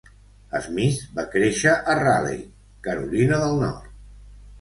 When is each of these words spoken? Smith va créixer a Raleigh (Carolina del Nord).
Smith 0.67 1.01
va 1.19 1.25
créixer 1.35 1.73
a 1.93 1.97
Raleigh 1.99 2.41
(Carolina 2.89 3.39
del 3.45 3.61
Nord). 3.65 3.93